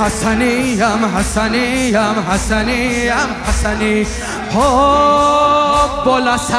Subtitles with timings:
[0.00, 3.12] حسنیم حسنیم حسنیم
[3.48, 4.06] حسنی.
[4.54, 6.58] حب الاسد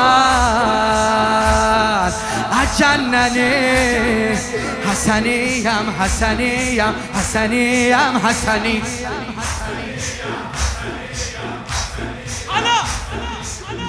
[2.61, 3.49] اجننی.
[4.91, 8.81] حسنیم حسنیم حسنیم حسنی.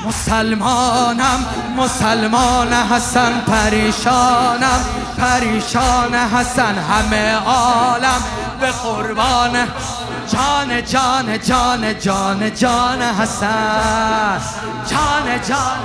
[0.07, 1.47] مسلمانم
[1.77, 4.85] مسلمان حسن پریشانم
[5.19, 8.23] پریشان حسن همه عالم.
[8.61, 9.69] به قربان
[10.33, 14.41] جان جان جان جان جان حسن.
[14.91, 15.81] جان جان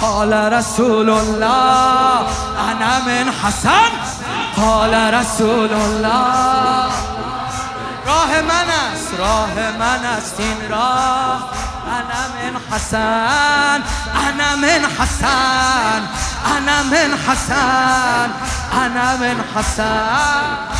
[0.00, 2.26] قال رسول الله
[2.70, 3.90] انا من حسن.
[4.56, 6.90] قال رسول الله
[8.06, 11.50] راه من است راه من است این راه.
[11.86, 13.82] انا من حسن
[14.28, 16.02] انا من حسن
[16.56, 18.30] انا من حسن
[18.72, 20.74] انا من حسن.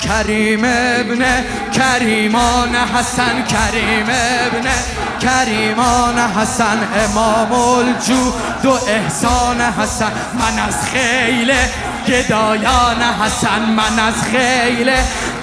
[0.00, 1.44] کریم ابن
[1.80, 4.68] کریمان حسن کریم ابن
[5.20, 11.52] کریمان حسن امام الجود و احسان حسن من از خیل
[12.08, 14.90] گدایان حسن من از خیل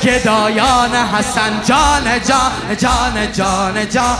[0.03, 1.61] گدایان حسن.
[1.65, 4.17] جان جان جان جان جان.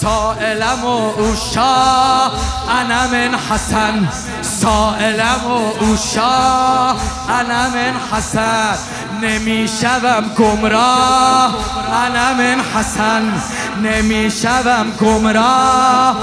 [0.00, 2.24] سائلم و اوشا
[2.68, 4.08] انا من حسن.
[4.64, 6.90] سائلم و اوشا
[7.28, 8.78] انا من حسن
[9.22, 11.54] نمی‌شوم گمراه.
[12.06, 13.32] انا من حسن
[13.82, 16.16] نمی‌شوم گمراه.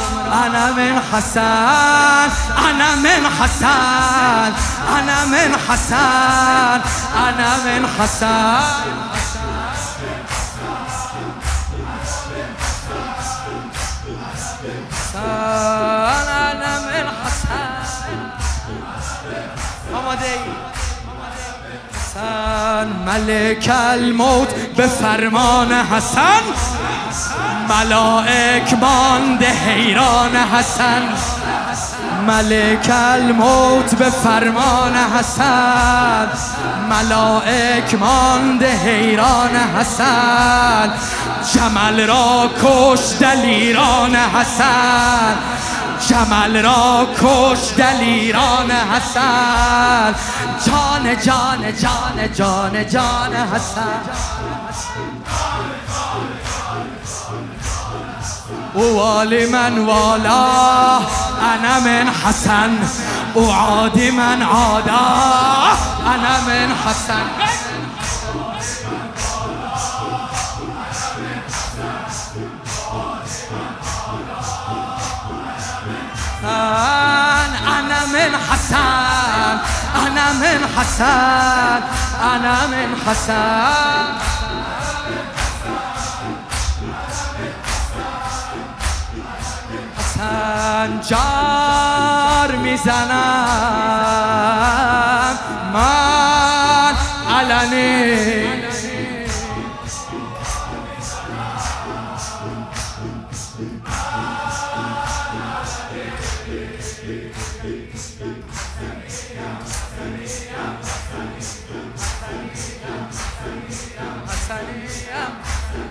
[0.46, 2.30] انا من حسن
[2.70, 4.54] انا من حسن
[4.98, 6.82] انا من حسن
[7.16, 8.62] انا من حسن.
[22.22, 26.42] حسن ملک الموت به فرمان حسن.
[27.70, 31.04] ملائک مانده حیران حسن.
[32.28, 36.28] ملک الموت به فرمان حسن.
[36.90, 40.94] ملائک مانده حیران حسن.
[41.54, 45.36] جمل را کش دلیران حسن.
[46.12, 50.16] جمل را کش دلیران حسن.
[50.66, 54.02] جان جان جان جان جان حسن.
[58.76, 60.48] والی من والا.
[61.54, 62.78] انا من حسن.
[63.36, 65.08] عادی من عادا.
[66.06, 67.26] انا من حسن.
[76.44, 79.58] أنا من حسن.
[80.08, 81.82] أنا من حسن.
[82.34, 84.06] أنا من حسن.
[89.98, 93.52] حسن جار می‌زنم.
[95.74, 96.96] من
[97.30, 98.81] علنی.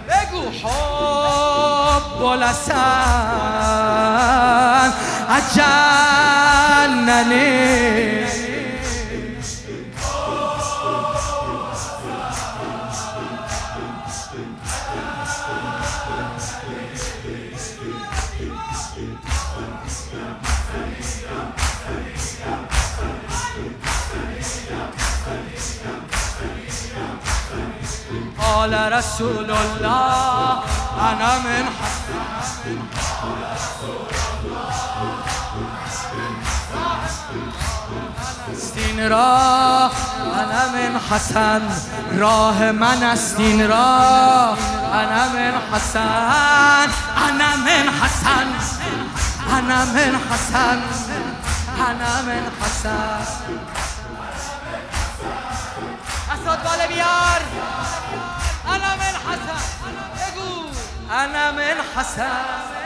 [0.09, 2.81] بگو حب لسان
[5.37, 7.51] اجننی
[28.39, 30.63] قال رسول الله
[31.01, 31.65] انا من
[38.53, 39.91] استین را
[40.41, 41.63] انا من حسن.
[42.19, 44.57] راه من استین را
[44.93, 46.89] انا من حسن.
[47.29, 49.00] انا من حسن.
[49.61, 50.81] أنا من حسن.
[51.81, 53.21] أنا من حسن.
[56.33, 57.43] أسود بالبيار
[58.67, 59.61] أنا من حسن.
[61.11, 62.80] أنا من حسن.